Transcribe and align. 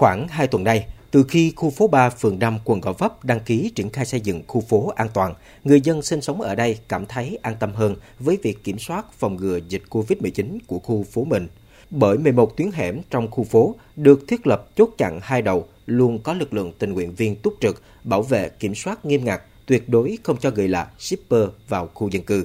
Khoảng 0.00 0.28
2 0.28 0.46
tuần 0.46 0.64
nay, 0.64 0.86
từ 1.10 1.24
khi 1.28 1.52
khu 1.56 1.70
phố 1.70 1.88
3 1.88 2.10
phường 2.10 2.38
5 2.38 2.58
quận 2.64 2.80
Gò 2.80 2.92
Vấp 2.92 3.24
đăng 3.24 3.40
ký 3.40 3.72
triển 3.74 3.90
khai 3.90 4.06
xây 4.06 4.20
dựng 4.20 4.42
khu 4.46 4.60
phố 4.60 4.92
an 4.96 5.08
toàn, 5.14 5.34
người 5.64 5.80
dân 5.80 6.02
sinh 6.02 6.20
sống 6.20 6.40
ở 6.40 6.54
đây 6.54 6.78
cảm 6.88 7.06
thấy 7.06 7.38
an 7.42 7.56
tâm 7.60 7.72
hơn 7.74 7.96
với 8.18 8.38
việc 8.42 8.64
kiểm 8.64 8.78
soát 8.78 9.12
phòng 9.18 9.36
ngừa 9.36 9.58
dịch 9.68 9.82
COVID-19 9.90 10.58
của 10.66 10.78
khu 10.78 11.02
phố 11.02 11.24
mình. 11.24 11.48
Bởi 11.90 12.18
11 12.18 12.56
tuyến 12.56 12.70
hẻm 12.72 13.00
trong 13.10 13.30
khu 13.30 13.44
phố 13.44 13.74
được 13.96 14.28
thiết 14.28 14.46
lập 14.46 14.68
chốt 14.76 14.90
chặn 14.98 15.20
hai 15.22 15.42
đầu, 15.42 15.68
luôn 15.86 16.18
có 16.18 16.34
lực 16.34 16.54
lượng 16.54 16.72
tình 16.78 16.92
nguyện 16.92 17.14
viên 17.14 17.36
túc 17.36 17.54
trực, 17.60 17.82
bảo 18.04 18.22
vệ 18.22 18.48
kiểm 18.48 18.74
soát 18.74 19.04
nghiêm 19.04 19.24
ngặt, 19.24 19.42
tuyệt 19.66 19.88
đối 19.88 20.18
không 20.22 20.36
cho 20.36 20.50
người 20.50 20.68
lạ 20.68 20.90
shipper 20.98 21.48
vào 21.68 21.90
khu 21.94 22.08
dân 22.08 22.22
cư. 22.22 22.44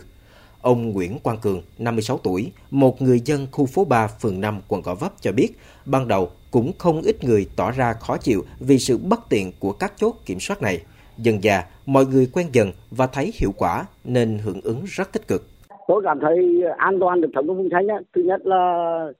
Ông 0.66 0.92
Nguyễn 0.92 1.20
Quang 1.24 1.38
Cường, 1.42 1.62
56 1.80 2.18
tuổi, 2.18 2.52
một 2.72 3.02
người 3.02 3.20
dân 3.26 3.48
khu 3.52 3.66
phố 3.66 3.86
3, 3.86 4.08
phường 4.08 4.42
5, 4.42 4.62
quận 4.68 4.82
Gò 4.82 4.96
Vấp 4.96 5.12
cho 5.22 5.32
biết, 5.32 5.50
ban 5.86 6.08
đầu 6.08 6.30
cũng 6.52 6.72
không 6.78 7.02
ít 7.02 7.24
người 7.24 7.48
tỏ 7.58 7.72
ra 7.72 7.94
khó 7.94 8.18
chịu 8.18 8.42
vì 8.60 8.78
sự 8.78 8.98
bất 8.98 9.20
tiện 9.30 9.52
của 9.60 9.72
các 9.72 9.94
chốt 9.96 10.16
kiểm 10.26 10.40
soát 10.40 10.62
này. 10.62 10.82
Dần 11.18 11.42
dà, 11.42 11.64
mọi 11.86 12.06
người 12.06 12.28
quen 12.34 12.48
dần 12.52 12.72
và 12.92 13.08
thấy 13.08 13.32
hiệu 13.36 13.52
quả 13.58 13.86
nên 14.04 14.40
hưởng 14.44 14.62
ứng 14.64 14.82
rất 14.86 15.14
tích 15.14 15.28
cực. 15.28 15.42
Tôi 15.88 16.02
cảm 16.06 16.20
thấy 16.20 16.64
an 16.78 17.00
toàn 17.00 17.22
được 17.22 17.30
sống 17.36 17.48
trong 17.48 17.58
vùng 17.58 17.70
xanh. 17.72 17.88
Thứ 18.16 18.22
nhất 18.22 18.46
là 18.46 18.62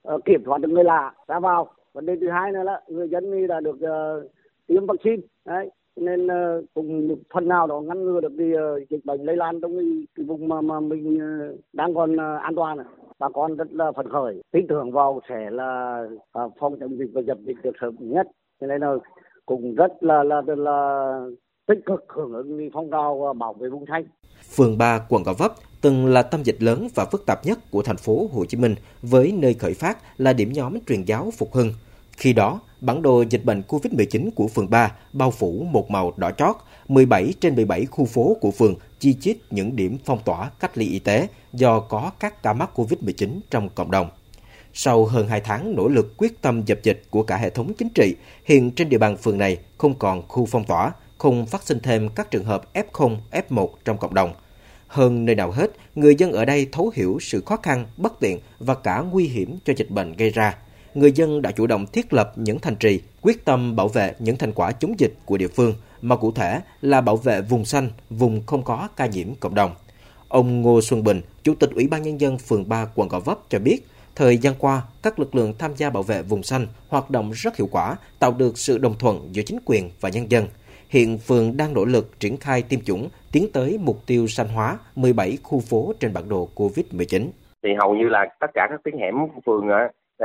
ờ, 0.02 0.18
kiểm 0.24 0.42
soát 0.46 0.58
được 0.58 0.68
người 0.70 0.84
lạ 0.84 1.12
ra 1.28 1.40
vào. 1.40 1.68
Vấn 1.92 2.06
đề 2.06 2.12
thứ 2.20 2.30
hai 2.30 2.52
nữa 2.52 2.62
là 2.62 2.80
người 2.88 3.08
dân 3.08 3.46
đã 3.48 3.60
được 3.60 3.76
uh, 3.76 4.30
tiêm 4.66 4.86
vaccine. 4.86 5.22
Đấy 5.44 5.70
nên 5.96 6.28
ờ, 6.28 6.58
uh, 6.58 6.64
cùng 6.74 7.16
phần 7.34 7.48
nào 7.48 7.66
đó 7.66 7.80
ngăn 7.80 8.04
ngừa 8.04 8.20
được 8.20 8.32
cái 8.38 8.48
uh, 8.52 8.56
ờ, 8.56 8.80
dịch 8.90 9.04
bệnh 9.04 9.20
lây 9.20 9.36
lan 9.36 9.60
trong 9.60 9.76
cái, 9.76 10.24
vùng 10.26 10.48
mà 10.48 10.60
mà 10.60 10.80
mình 10.80 11.16
uh, 11.16 11.60
đang 11.72 11.94
còn 11.94 12.12
uh, 12.12 12.42
an 12.42 12.54
toàn 12.56 12.78
bà 13.18 13.28
con 13.28 13.56
rất 13.56 13.68
là 13.72 13.92
phấn 13.96 14.08
khởi 14.08 14.42
tin 14.52 14.66
tưởng 14.68 14.92
vào 14.92 15.20
sẽ 15.28 15.50
là 15.50 16.02
uh, 16.44 16.52
phòng 16.60 16.76
chống 16.80 16.98
dịch 16.98 17.10
và 17.12 17.20
dập 17.20 17.38
dịch 17.46 17.56
được 17.62 17.74
sớm 17.80 17.96
nhất 18.00 18.26
cho 18.60 18.66
nên 18.66 18.80
là 18.80 18.94
cũng 19.46 19.74
rất 19.74 19.92
là 20.00 20.22
là 20.24 20.42
là, 20.46 20.54
là 20.54 21.20
tích 21.66 21.78
cực 21.86 22.04
hưởng 22.08 22.32
ứng 22.32 22.70
phong 22.72 22.90
trào 22.90 23.34
bảo 23.38 23.52
vệ 23.52 23.68
vùng 23.68 23.84
xanh. 23.88 24.04
Phường 24.56 24.78
3, 24.78 25.06
quận 25.08 25.22
Gò 25.22 25.32
Vấp 25.38 25.52
từng 25.80 26.06
là 26.06 26.22
tâm 26.22 26.42
dịch 26.42 26.62
lớn 26.62 26.88
và 26.94 27.04
phức 27.04 27.26
tạp 27.26 27.46
nhất 27.46 27.58
của 27.70 27.82
thành 27.82 27.96
phố 27.96 28.28
Hồ 28.32 28.44
Chí 28.44 28.58
Minh 28.58 28.74
với 29.02 29.34
nơi 29.38 29.54
khởi 29.54 29.74
phát 29.74 29.98
là 30.18 30.32
điểm 30.32 30.52
nhóm 30.52 30.74
truyền 30.86 31.02
giáo 31.02 31.30
Phục 31.38 31.52
Hưng. 31.52 31.70
Khi 32.16 32.32
đó, 32.32 32.60
bản 32.80 33.02
đồ 33.02 33.24
dịch 33.30 33.44
bệnh 33.44 33.62
COVID-19 33.68 34.30
của 34.34 34.48
phường 34.48 34.70
3 34.70 34.92
bao 35.12 35.30
phủ 35.30 35.66
một 35.70 35.90
màu 35.90 36.12
đỏ 36.16 36.30
chót, 36.30 36.56
17 36.88 37.34
trên 37.40 37.54
17 37.54 37.86
khu 37.86 38.04
phố 38.04 38.36
của 38.40 38.50
phường 38.50 38.74
chi 38.98 39.14
chít 39.14 39.36
những 39.50 39.76
điểm 39.76 39.98
phong 40.04 40.22
tỏa 40.24 40.50
cách 40.60 40.78
ly 40.78 40.86
y 40.86 40.98
tế 40.98 41.28
do 41.52 41.80
có 41.80 42.10
các 42.20 42.42
ca 42.42 42.52
mắc 42.52 42.70
COVID-19 42.74 43.40
trong 43.50 43.68
cộng 43.68 43.90
đồng. 43.90 44.08
Sau 44.74 45.04
hơn 45.04 45.28
2 45.28 45.40
tháng 45.40 45.74
nỗ 45.74 45.88
lực 45.88 46.16
quyết 46.16 46.42
tâm 46.42 46.62
dập 46.66 46.78
dịch 46.82 47.02
của 47.10 47.22
cả 47.22 47.36
hệ 47.36 47.50
thống 47.50 47.72
chính 47.78 47.88
trị, 47.88 48.14
hiện 48.44 48.70
trên 48.70 48.88
địa 48.88 48.98
bàn 48.98 49.16
phường 49.16 49.38
này 49.38 49.58
không 49.78 49.94
còn 49.94 50.28
khu 50.28 50.46
phong 50.46 50.64
tỏa, 50.64 50.92
không 51.18 51.46
phát 51.46 51.62
sinh 51.62 51.78
thêm 51.82 52.08
các 52.08 52.30
trường 52.30 52.44
hợp 52.44 52.62
F0, 52.74 53.16
F1 53.32 53.68
trong 53.84 53.98
cộng 53.98 54.14
đồng. 54.14 54.32
Hơn 54.86 55.24
nơi 55.24 55.34
nào 55.34 55.50
hết, 55.50 55.70
người 55.94 56.14
dân 56.14 56.32
ở 56.32 56.44
đây 56.44 56.68
thấu 56.72 56.92
hiểu 56.94 57.18
sự 57.20 57.42
khó 57.46 57.56
khăn, 57.56 57.86
bất 57.96 58.20
tiện 58.20 58.40
và 58.58 58.74
cả 58.74 59.00
nguy 59.00 59.26
hiểm 59.26 59.58
cho 59.64 59.72
dịch 59.76 59.90
bệnh 59.90 60.12
gây 60.12 60.30
ra– 60.30 60.56
người 60.96 61.12
dân 61.12 61.42
đã 61.42 61.50
chủ 61.50 61.66
động 61.66 61.86
thiết 61.92 62.12
lập 62.12 62.32
những 62.36 62.58
thành 62.58 62.76
trì, 62.76 63.00
quyết 63.22 63.44
tâm 63.44 63.76
bảo 63.76 63.88
vệ 63.88 64.14
những 64.18 64.36
thành 64.36 64.52
quả 64.52 64.72
chống 64.72 64.94
dịch 64.98 65.14
của 65.24 65.36
địa 65.36 65.48
phương, 65.48 65.74
mà 66.02 66.16
cụ 66.16 66.32
thể 66.32 66.60
là 66.80 67.00
bảo 67.00 67.16
vệ 67.16 67.40
vùng 67.40 67.64
xanh, 67.64 67.90
vùng 68.10 68.42
không 68.46 68.62
có 68.62 68.88
ca 68.96 69.06
nhiễm 69.06 69.26
cộng 69.40 69.54
đồng. 69.54 69.70
Ông 70.28 70.62
Ngô 70.62 70.80
Xuân 70.80 71.04
Bình, 71.04 71.20
Chủ 71.42 71.54
tịch 71.54 71.70
Ủy 71.74 71.88
ban 71.88 72.02
Nhân 72.02 72.20
dân 72.20 72.38
phường 72.38 72.68
3 72.68 72.86
quận 72.94 73.08
Gò 73.08 73.20
Vấp 73.20 73.38
cho 73.48 73.58
biết, 73.58 73.86
thời 74.14 74.38
gian 74.38 74.54
qua, 74.58 74.82
các 75.02 75.18
lực 75.18 75.34
lượng 75.34 75.54
tham 75.58 75.70
gia 75.76 75.90
bảo 75.90 76.02
vệ 76.02 76.22
vùng 76.22 76.42
xanh 76.42 76.66
hoạt 76.88 77.10
động 77.10 77.30
rất 77.30 77.56
hiệu 77.56 77.68
quả, 77.70 77.96
tạo 78.18 78.32
được 78.32 78.58
sự 78.58 78.78
đồng 78.78 78.94
thuận 78.98 79.28
giữa 79.32 79.42
chính 79.42 79.58
quyền 79.64 79.90
và 80.00 80.08
nhân 80.08 80.30
dân. 80.30 80.46
Hiện 80.88 81.18
phường 81.18 81.56
đang 81.56 81.74
nỗ 81.74 81.84
lực 81.84 82.20
triển 82.20 82.36
khai 82.36 82.62
tiêm 82.62 82.80
chủng, 82.80 83.08
tiến 83.32 83.46
tới 83.52 83.78
mục 83.80 84.06
tiêu 84.06 84.26
xanh 84.26 84.48
hóa 84.48 84.78
17 84.96 85.38
khu 85.42 85.60
phố 85.60 85.92
trên 86.00 86.12
bản 86.12 86.28
đồ 86.28 86.48
COVID-19. 86.54 87.28
Thì 87.62 87.70
hầu 87.78 87.94
như 87.94 88.08
là 88.08 88.24
tất 88.40 88.50
cả 88.54 88.66
các 88.70 88.80
tuyến 88.84 88.98
hẻm 88.98 89.14
của 89.34 89.40
phường 89.46 89.66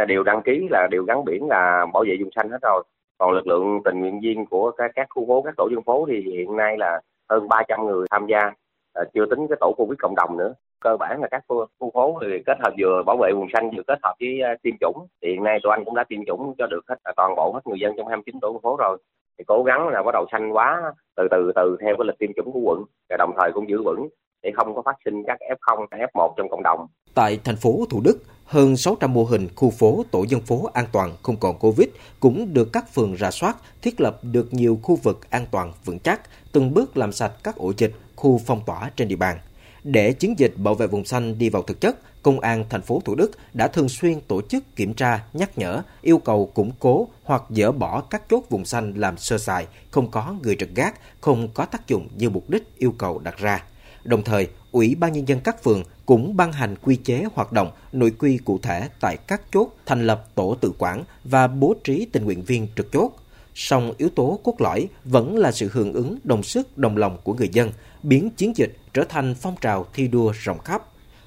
đều 0.08 0.24
đăng 0.24 0.42
ký 0.42 0.68
là 0.72 0.88
đều 0.92 1.04
gắn 1.04 1.26
biển 1.26 1.48
là 1.48 1.86
bảo 1.94 2.04
vệ 2.08 2.18
vùng 2.20 2.32
xanh 2.36 2.50
hết 2.50 2.60
rồi. 2.62 2.84
Còn 3.18 3.32
lực 3.32 3.48
lượng 3.48 3.82
tình 3.86 4.00
nguyện 4.00 4.20
viên 4.24 4.46
của 4.46 4.72
các 4.72 4.92
các 4.96 5.08
khu 5.10 5.28
phố 5.28 5.42
các 5.42 5.54
tổ 5.58 5.68
dân 5.72 5.84
phố 5.84 6.06
thì 6.10 6.22
hiện 6.22 6.56
nay 6.56 6.78
là 6.78 7.02
hơn 7.30 7.48
300 7.50 7.86
người 7.86 8.08
tham 8.12 8.28
gia 8.28 8.52
à, 8.94 9.04
chưa 9.14 9.26
tính 9.26 9.48
cái 9.50 9.58
tổ 9.60 9.74
covid 9.78 10.00
cộng 10.00 10.16
đồng 10.16 10.38
nữa. 10.38 10.54
Cơ 10.80 10.98
bản 10.98 11.22
là 11.22 11.28
các 11.32 11.44
khu, 11.48 11.66
khu 11.80 11.92
phố 11.94 12.20
thì 12.22 12.28
kết 12.46 12.58
hợp 12.64 12.74
vừa 12.80 13.04
bảo 13.06 13.18
vệ 13.18 13.32
vùng 13.32 13.48
xanh 13.54 13.72
vừa 13.76 13.84
kết 13.88 14.00
hợp 14.04 14.14
với 14.20 14.42
uh, 14.54 14.62
tiêm 14.62 14.74
chủng. 14.80 15.08
Thì 15.22 15.30
hiện 15.32 15.44
nay 15.44 15.60
tụi 15.64 15.72
anh 15.72 15.86
cũng 15.86 15.96
đã 15.96 16.04
tiêm 16.04 16.26
chủng 16.26 16.54
cho 16.58 16.68
được 16.68 16.82
hết 16.88 16.96
uh, 17.10 17.16
toàn 17.16 17.36
bộ 17.36 17.52
hết 17.54 17.62
người 17.66 17.80
dân 17.80 17.94
trong 17.98 18.08
29 18.08 18.36
tổ 18.42 18.52
dân 18.54 18.62
phố 18.62 18.78
rồi. 18.78 18.98
Thì 19.38 19.44
cố 19.48 19.64
gắng 19.64 19.88
là 19.88 20.04
bắt 20.04 20.12
đầu 20.14 20.26
xanh 20.32 20.52
quá, 20.52 20.94
từ 21.16 21.28
từ 21.32 21.52
từ 21.56 21.78
theo 21.82 21.96
cái 21.98 22.06
lịch 22.08 22.20
tiêm 22.20 22.30
chủng 22.36 22.52
của 22.54 22.60
quận 22.60 22.84
và 23.10 23.18
đồng 23.18 23.32
thời 23.38 23.52
cũng 23.52 23.70
giữ 23.70 23.82
vững 23.84 24.10
để 24.44 24.52
không 24.56 24.76
có 24.76 24.82
phát 24.86 24.96
sinh 25.06 25.24
các 25.28 25.38
F0, 25.50 25.88
F1 25.88 26.34
trong 26.38 26.50
cộng 26.50 26.64
đồng. 26.64 26.88
Tại 27.14 27.40
thành 27.44 27.56
phố 27.56 27.86
Thủ 27.90 28.02
Đức, 28.02 28.24
hơn 28.46 28.78
600 28.78 29.14
mô 29.14 29.24
hình 29.24 29.48
khu 29.56 29.70
phố 29.70 30.04
tổ 30.12 30.24
dân 30.24 30.42
phố 30.42 30.70
an 30.74 30.86
toàn 30.92 31.16
không 31.24 31.38
còn 31.38 31.60
Covid 31.60 31.88
cũng 32.20 32.54
được 32.54 32.70
các 32.74 32.94
phường 32.94 33.18
rà 33.18 33.32
soát, 33.32 33.58
thiết 33.82 34.02
lập 34.02 34.20
được 34.22 34.54
nhiều 34.54 34.80
khu 34.84 34.96
vực 34.96 35.30
an 35.30 35.46
toàn 35.52 35.74
vững 35.86 36.00
chắc, 36.00 36.22
từng 36.52 36.74
bước 36.74 36.98
làm 36.98 37.12
sạch 37.12 37.32
các 37.44 37.56
ổ 37.56 37.74
dịch, 37.78 37.92
khu 38.16 38.42
phong 38.46 38.62
tỏa 38.66 38.92
trên 38.96 39.08
địa 39.08 39.16
bàn. 39.16 39.38
Để 39.84 40.14
chiến 40.14 40.40
dịch 40.40 40.54
bảo 40.58 40.76
vệ 40.76 40.88
vùng 40.88 41.06
xanh 41.06 41.38
đi 41.38 41.50
vào 41.50 41.64
thực 41.64 41.82
chất, 41.82 41.98
Công 42.24 42.40
an 42.40 42.66
thành 42.70 42.82
phố 42.82 43.02
Thủ 43.06 43.16
Đức 43.16 43.32
đã 43.54 43.68
thường 43.68 43.90
xuyên 43.90 44.22
tổ 44.22 44.42
chức 44.42 44.76
kiểm 44.76 44.94
tra, 44.94 45.24
nhắc 45.34 45.58
nhở, 45.58 45.82
yêu 46.02 46.18
cầu 46.18 46.52
củng 46.54 46.72
cố 46.80 47.08
hoặc 47.24 47.44
dỡ 47.50 47.72
bỏ 47.72 48.02
các 48.02 48.22
chốt 48.30 48.44
vùng 48.50 48.66
xanh 48.66 48.94
làm 48.94 49.18
sơ 49.18 49.38
sài, 49.38 49.68
không 49.92 50.12
có 50.12 50.36
người 50.44 50.56
trực 50.56 50.70
gác, 50.76 51.00
không 51.22 51.48
có 51.54 51.66
tác 51.66 51.88
dụng 51.88 52.08
như 52.18 52.30
mục 52.30 52.50
đích 52.50 52.78
yêu 52.78 52.94
cầu 52.98 53.20
đặt 53.20 53.38
ra. 53.38 53.64
Đồng 54.04 54.24
thời, 54.24 54.48
Ủy 54.72 54.96
ban 54.96 55.14
Nhân 55.14 55.28
dân 55.28 55.40
các 55.40 55.64
phường 55.64 55.84
cũng 56.06 56.38
ban 56.38 56.52
hành 56.52 56.76
quy 56.76 56.96
chế 56.96 57.24
hoạt 57.34 57.52
động, 57.52 57.72
nội 57.92 58.12
quy 58.20 58.38
cụ 58.38 58.60
thể 58.62 58.88
tại 59.00 59.18
các 59.28 59.42
chốt, 59.54 59.68
thành 59.86 60.08
lập 60.08 60.28
tổ 60.36 60.56
tự 60.62 60.72
quản 60.78 61.04
và 61.24 61.48
bố 61.48 61.76
trí 61.84 62.06
tình 62.12 62.26
nguyện 62.26 62.44
viên 62.44 62.68
trực 62.76 62.92
chốt. 62.92 63.12
Song 63.56 63.94
yếu 63.98 64.10
tố 64.10 64.40
cốt 64.44 64.56
lõi 64.62 64.88
vẫn 65.04 65.38
là 65.38 65.52
sự 65.52 65.70
hưởng 65.74 65.94
ứng 65.94 66.18
đồng 66.24 66.44
sức 66.44 66.78
đồng 66.78 66.98
lòng 66.98 67.18
của 67.24 67.34
người 67.34 67.50
dân, 67.50 67.72
biến 68.04 68.30
chiến 68.30 68.58
dịch 68.58 68.78
trở 68.94 69.04
thành 69.10 69.36
phong 69.36 69.56
trào 69.62 69.86
thi 69.94 70.08
đua 70.08 70.34
rộng 70.42 70.60
khắp. 70.60 70.84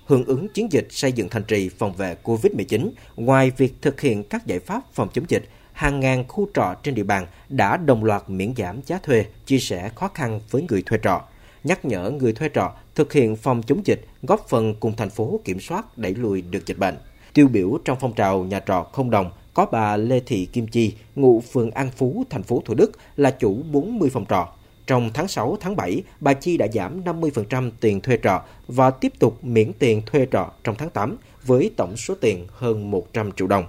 Hưởng 0.06 0.24
ứng 0.24 0.48
chiến 0.48 0.72
dịch 0.72 0.86
xây 0.90 1.12
dựng 1.12 1.28
thành 1.28 1.44
trì 1.44 1.68
phòng 1.68 1.92
vệ 1.92 2.16
COVID-19, 2.22 2.90
ngoài 3.16 3.52
việc 3.56 3.74
thực 3.82 4.00
hiện 4.00 4.24
các 4.24 4.46
giải 4.46 4.58
pháp 4.58 4.82
phòng 4.92 5.08
chống 5.12 5.24
dịch, 5.28 5.48
hàng 5.72 6.00
ngàn 6.00 6.28
khu 6.28 6.48
trọ 6.54 6.74
trên 6.82 6.94
địa 6.94 7.02
bàn 7.02 7.26
đã 7.48 7.76
đồng 7.76 8.04
loạt 8.04 8.22
miễn 8.30 8.54
giảm 8.56 8.80
giá 8.86 8.98
thuê, 9.02 9.24
chia 9.46 9.58
sẻ 9.58 9.90
khó 9.94 10.08
khăn 10.14 10.40
với 10.50 10.64
người 10.68 10.82
thuê 10.82 10.98
trọ 11.02 11.22
nhắc 11.64 11.84
nhở 11.84 12.10
người 12.10 12.32
thuê 12.32 12.48
trọ 12.54 12.72
thực 12.94 13.12
hiện 13.12 13.36
phòng 13.36 13.62
chống 13.62 13.80
dịch, 13.84 14.04
góp 14.22 14.48
phần 14.48 14.74
cùng 14.80 14.96
thành 14.96 15.10
phố 15.10 15.40
kiểm 15.44 15.60
soát 15.60 15.98
đẩy 15.98 16.14
lùi 16.14 16.42
được 16.42 16.66
dịch 16.66 16.78
bệnh. 16.78 16.96
Tiêu 17.34 17.48
biểu 17.48 17.78
trong 17.84 17.98
phong 18.00 18.12
trào 18.12 18.44
nhà 18.44 18.60
trọ 18.60 18.82
không 18.92 19.10
đồng 19.10 19.30
có 19.54 19.66
bà 19.72 19.96
Lê 19.96 20.20
Thị 20.20 20.46
Kim 20.52 20.66
Chi, 20.66 20.94
ngụ 21.16 21.40
phường 21.40 21.70
An 21.70 21.90
Phú, 21.96 22.24
thành 22.30 22.42
phố 22.42 22.62
Thủ 22.64 22.74
Đức 22.74 22.92
là 23.16 23.30
chủ 23.30 23.62
40 23.72 24.10
phòng 24.10 24.24
trọ. 24.28 24.48
Trong 24.86 25.10
tháng 25.14 25.28
6, 25.28 25.56
tháng 25.60 25.76
7, 25.76 26.02
bà 26.20 26.32
Chi 26.34 26.56
đã 26.56 26.66
giảm 26.74 27.04
50% 27.04 27.70
tiền 27.80 28.00
thuê 28.00 28.18
trọ 28.22 28.42
và 28.66 28.90
tiếp 28.90 29.12
tục 29.18 29.44
miễn 29.44 29.72
tiền 29.72 30.02
thuê 30.06 30.26
trọ 30.32 30.50
trong 30.64 30.74
tháng 30.78 30.90
8 30.90 31.16
với 31.44 31.70
tổng 31.76 31.96
số 31.96 32.14
tiền 32.20 32.46
hơn 32.50 32.90
100 32.90 33.32
triệu 33.32 33.46
đồng. 33.46 33.64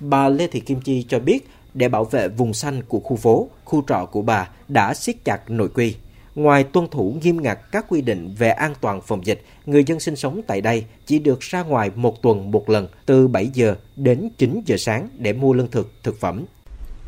Bà 0.00 0.28
Lê 0.28 0.46
Thị 0.46 0.60
Kim 0.60 0.80
Chi 0.80 1.06
cho 1.08 1.18
biết 1.18 1.48
để 1.74 1.88
bảo 1.88 2.04
vệ 2.04 2.28
vùng 2.28 2.54
xanh 2.54 2.82
của 2.88 3.00
khu 3.00 3.16
phố, 3.16 3.48
khu 3.64 3.82
trọ 3.88 4.06
của 4.12 4.22
bà 4.22 4.50
đã 4.68 4.94
siết 4.94 5.24
chặt 5.24 5.50
nội 5.50 5.68
quy 5.68 5.94
Ngoài 6.36 6.64
tuân 6.64 6.88
thủ 6.90 7.16
nghiêm 7.22 7.42
ngặt 7.42 7.58
các 7.72 7.86
quy 7.88 8.00
định 8.00 8.34
về 8.38 8.50
an 8.50 8.72
toàn 8.80 9.00
phòng 9.00 9.26
dịch, 9.26 9.42
người 9.66 9.84
dân 9.84 10.00
sinh 10.00 10.16
sống 10.16 10.40
tại 10.46 10.60
đây 10.60 10.84
chỉ 11.06 11.18
được 11.18 11.40
ra 11.40 11.62
ngoài 11.62 11.90
một 11.94 12.22
tuần 12.22 12.50
một 12.50 12.70
lần 12.70 12.88
từ 13.06 13.28
7 13.28 13.50
giờ 13.54 13.74
đến 13.96 14.28
9 14.38 14.62
giờ 14.66 14.76
sáng 14.76 15.08
để 15.18 15.32
mua 15.32 15.52
lương 15.52 15.70
thực, 15.70 15.92
thực 16.02 16.20
phẩm. 16.20 16.44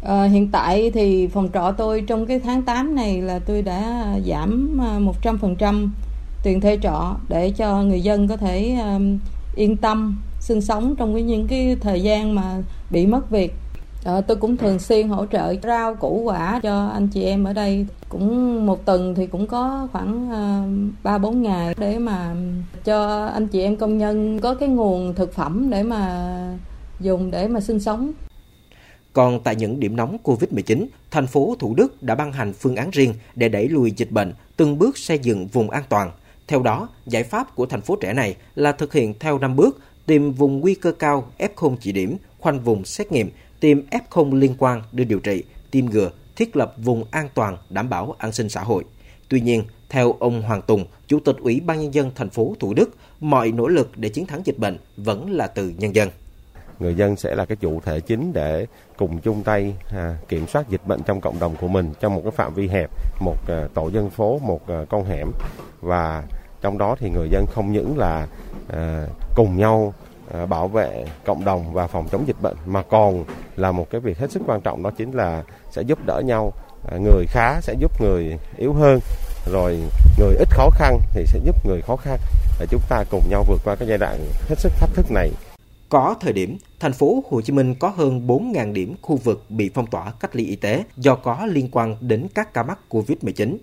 À, 0.03 0.25
hiện 0.25 0.49
tại 0.53 0.91
thì 0.91 1.27
phòng 1.27 1.49
trọ 1.55 1.75
tôi 1.79 2.05
trong 2.07 2.27
cái 2.27 2.39
tháng 2.39 2.63
8 2.63 2.95
này 2.95 3.23
là 3.23 3.39
tôi 3.39 3.63
đã 3.63 4.07
giảm 4.27 4.79
ờ, 4.81 5.01
100% 5.23 5.89
tiền 6.43 6.61
thuê 6.61 6.79
trọ 6.83 7.17
để 7.29 7.51
cho 7.51 7.83
người 7.83 8.01
dân 8.01 8.29
có 8.29 8.37
thể 8.37 8.77
um, 8.95 9.19
yên 9.57 9.77
tâm 9.77 10.23
sinh 10.41 10.61
sống 10.61 10.97
trong 10.97 11.15
cái 11.15 11.23
những 11.23 11.47
cái 11.47 11.77
thời 11.81 12.03
gian 12.03 12.35
mà 12.35 12.63
bị 12.91 13.07
mất 13.07 13.31
việc 13.31 13.53
À, 14.05 14.21
tôi 14.21 14.37
cũng 14.37 14.57
thường 14.57 14.79
xuyên 14.79 15.09
hỗ 15.09 15.27
trợ 15.27 15.55
rau 15.63 15.95
củ 15.95 16.21
quả 16.25 16.61
cho 16.63 16.87
anh 16.89 17.09
chị 17.09 17.25
em 17.25 17.45
ở 17.45 17.53
đây 17.53 17.87
cũng 18.09 18.67
một 18.67 18.85
tuần 18.85 19.15
thì 19.15 19.27
cũng 19.27 19.47
có 19.47 19.89
khoảng 19.93 20.31
ba 21.03 21.19
bốn 21.19 21.43
ngày 21.43 21.75
để 21.79 21.99
mà 21.99 22.35
cho 22.85 23.27
anh 23.27 23.47
chị 23.49 23.63
em 23.63 23.77
công 23.77 23.99
nhân 23.99 24.41
có 24.41 24.55
cái 24.55 24.69
nguồn 24.69 25.15
thực 25.15 25.35
phẩm 25.35 25.71
để 25.71 25.83
mà 25.83 26.57
dùng 27.01 27.31
để 27.31 27.49
mà 27.49 27.61
sinh 27.61 27.81
sống. 27.81 28.13
Còn 29.13 29.41
tại 29.41 29.57
những 29.57 29.81
điểm 29.81 29.97
nóng 29.97 30.17
Covid-19, 30.25 30.87
thành 31.11 31.27
phố 31.27 31.57
Thủ 31.59 31.75
Đức 31.75 32.03
đã 32.03 32.15
ban 32.15 32.33
hành 32.33 32.53
phương 32.53 32.77
án 32.77 32.91
riêng 32.91 33.15
để 33.35 33.49
đẩy 33.49 33.69
lùi 33.69 33.91
dịch 33.91 34.11
bệnh, 34.11 34.33
từng 34.57 34.79
bước 34.79 34.99
xây 34.99 35.19
dựng 35.19 35.47
vùng 35.47 35.71
an 35.71 35.83
toàn. 35.89 36.11
Theo 36.47 36.63
đó, 36.63 36.89
giải 37.07 37.23
pháp 37.23 37.55
của 37.55 37.67
thành 37.67 37.81
phố 37.81 37.97
trẻ 37.97 38.13
này 38.13 38.37
là 38.55 38.73
thực 38.73 38.93
hiện 38.93 39.15
theo 39.21 39.39
năm 39.39 39.57
bước, 39.57 39.79
tìm 40.07 40.33
vùng 40.33 40.61
nguy 40.61 40.75
cơ 40.75 40.93
cao 40.93 41.31
F0 41.39 41.77
chỉ 41.81 41.93
điểm, 41.93 42.17
khoanh 42.39 42.61
vùng 42.61 42.85
xét 42.85 43.13
nghiệm, 43.13 43.31
tìm 43.61 43.87
F0 43.91 44.35
liên 44.35 44.55
quan 44.59 44.83
đưa 44.93 45.05
điều 45.05 45.21
trị, 45.21 45.45
tiêm 45.71 45.87
ngừa, 45.87 46.11
thiết 46.37 46.57
lập 46.57 46.75
vùng 46.77 47.05
an 47.11 47.29
toàn 47.35 47.57
đảm 47.71 47.89
bảo 47.89 48.15
an 48.19 48.33
sinh 48.33 48.49
xã 48.49 48.63
hội. 48.63 48.85
Tuy 49.29 49.41
nhiên, 49.41 49.65
theo 49.89 50.13
ông 50.21 50.43
Hoàng 50.43 50.63
Tùng, 50.63 50.85
Chủ 51.07 51.21
tịch 51.21 51.37
Ủy 51.41 51.61
ban 51.61 51.81
Nhân 51.81 51.95
dân 51.95 52.11
thành 52.15 52.31
phố 52.31 52.55
Thủ 52.61 52.75
Đức, 52.75 52.91
mọi 53.21 53.53
nỗ 53.53 53.69
lực 53.69 53.91
để 53.97 54.09
chiến 54.09 54.27
thắng 54.27 54.41
dịch 54.45 54.59
bệnh 54.59 54.79
vẫn 54.97 55.31
là 55.31 55.47
từ 55.47 55.73
nhân 55.79 55.95
dân. 55.95 56.09
Người 56.79 56.95
dân 56.95 57.17
sẽ 57.17 57.35
là 57.35 57.45
cái 57.45 57.57
chủ 57.57 57.81
thể 57.81 58.01
chính 58.01 58.33
để 58.33 58.67
cùng 58.97 59.21
chung 59.21 59.43
tay 59.43 59.75
à, 59.91 60.17
kiểm 60.29 60.47
soát 60.47 60.69
dịch 60.69 60.87
bệnh 60.87 61.03
trong 61.03 61.21
cộng 61.21 61.39
đồng 61.39 61.57
của 61.61 61.69
mình 61.69 61.93
trong 62.01 62.15
một 62.15 62.21
cái 62.25 62.31
phạm 62.31 62.55
vi 62.55 62.69
hẹp, 62.69 62.91
một 63.21 63.37
à, 63.49 63.69
tổ 63.75 63.89
dân 63.89 64.11
phố, 64.11 64.39
một 64.39 64.69
à, 64.69 64.85
con 64.89 65.05
hẻm 65.05 65.31
và 65.81 66.25
trong 66.61 66.79
đó 66.79 66.97
thì 66.99 67.11
người 67.11 67.29
dân 67.31 67.47
không 67.47 67.73
những 67.73 67.99
là 67.99 68.27
à, 68.69 69.07
cùng 69.37 69.57
nhau 69.57 69.95
à, 70.33 70.47
bảo 70.47 70.69
vệ 70.69 71.07
cộng 71.25 71.45
đồng 71.45 71.73
và 71.73 71.87
phòng 71.87 72.09
chống 72.13 72.27
dịch 72.27 72.43
bệnh 72.43 72.57
mà 72.67 72.83
còn 72.83 73.25
là 73.59 73.73
một 73.73 73.91
cái 73.91 74.01
việc 74.01 74.19
hết 74.19 74.31
sức 74.31 74.43
quan 74.47 74.61
trọng 74.61 74.83
đó 74.83 74.91
chính 74.91 75.13
là 75.13 75.43
sẽ 75.71 75.83
giúp 75.83 75.99
đỡ 76.07 76.23
nhau 76.27 76.53
à, 76.91 76.97
người 76.97 77.25
khá 77.29 77.61
sẽ 77.61 77.75
giúp 77.79 78.01
người 78.01 78.39
yếu 78.57 78.73
hơn 78.73 79.01
rồi 79.53 79.79
người 80.19 80.35
ít 80.35 80.49
khó 80.51 80.71
khăn 80.71 80.99
thì 81.13 81.27
sẽ 81.27 81.39
giúp 81.45 81.67
người 81.67 81.83
khó 81.83 81.97
khăn 81.97 82.19
để 82.61 82.67
chúng 82.71 82.83
ta 82.89 83.05
cùng 83.11 83.23
nhau 83.31 83.45
vượt 83.49 83.61
qua 83.65 83.77
cái 83.77 83.89
giai 83.89 83.99
đoạn 83.99 84.19
hết 84.49 84.55
sức 84.59 84.73
thách 84.81 84.91
thức 84.95 85.11
này. 85.11 85.31
Có 85.89 86.15
thời 86.21 86.33
điểm, 86.33 86.59
thành 86.81 86.93
phố 86.93 87.25
Hồ 87.31 87.41
Chí 87.41 87.53
Minh 87.53 87.75
có 87.75 87.89
hơn 87.89 88.27
4.000 88.27 88.73
điểm 88.73 88.95
khu 89.03 89.17
vực 89.17 89.45
bị 89.49 89.71
phong 89.75 89.87
tỏa 89.87 90.13
cách 90.21 90.37
ly 90.37 90.45
y 90.45 90.57
tế 90.57 90.85
do 90.97 91.15
có 91.15 91.47
liên 91.47 91.69
quan 91.73 91.97
đến 92.01 92.27
các 92.35 92.55
ca 92.55 92.63
mắc 92.63 92.79
COVID-19. 92.91 93.57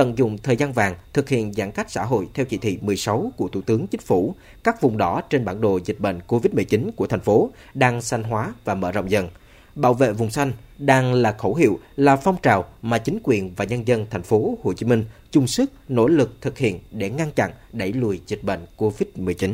Tận 0.00 0.18
dụng 0.18 0.38
thời 0.38 0.56
gian 0.56 0.72
vàng 0.72 0.94
thực 1.12 1.28
hiện 1.28 1.52
giãn 1.52 1.70
cách 1.70 1.90
xã 1.90 2.04
hội 2.04 2.28
theo 2.34 2.46
chỉ 2.46 2.56
thị 2.56 2.78
16 2.82 3.32
của 3.36 3.48
Thủ 3.48 3.60
tướng 3.60 3.86
Chính 3.86 4.00
phủ, 4.00 4.34
các 4.64 4.80
vùng 4.80 4.96
đỏ 4.96 5.20
trên 5.30 5.44
bản 5.44 5.60
đồ 5.60 5.80
dịch 5.84 6.00
bệnh 6.00 6.20
COVID-19 6.28 6.90
của 6.96 7.06
thành 7.06 7.20
phố 7.20 7.50
đang 7.74 8.02
xanh 8.02 8.22
hóa 8.22 8.54
và 8.64 8.74
mở 8.74 8.92
rộng 8.92 9.10
dần. 9.10 9.28
Bảo 9.74 9.94
vệ 9.94 10.12
vùng 10.12 10.30
xanh 10.30 10.52
đang 10.78 11.14
là 11.14 11.32
khẩu 11.32 11.54
hiệu, 11.54 11.78
là 11.96 12.16
phong 12.16 12.36
trào 12.42 12.64
mà 12.82 12.98
chính 12.98 13.18
quyền 13.22 13.54
và 13.56 13.64
nhân 13.64 13.88
dân 13.88 14.06
thành 14.10 14.22
phố 14.22 14.58
Hồ 14.62 14.72
Chí 14.72 14.86
Minh 14.86 15.04
chung 15.30 15.46
sức 15.46 15.72
nỗ 15.88 16.08
lực 16.08 16.36
thực 16.40 16.58
hiện 16.58 16.78
để 16.90 17.10
ngăn 17.10 17.30
chặn, 17.32 17.50
đẩy 17.72 17.92
lùi 17.92 18.20
dịch 18.26 18.44
bệnh 18.44 18.66
COVID-19. 18.76 19.52